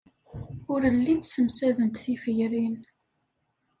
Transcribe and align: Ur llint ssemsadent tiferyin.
Ur 0.73 0.81
llint 0.95 1.25
ssemsadent 1.29 1.99
tiferyin. 2.03 2.75